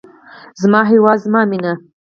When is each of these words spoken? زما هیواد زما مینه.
زما 0.61 0.81
هیواد 0.91 1.17
زما 1.25 1.41
مینه. 1.51 1.73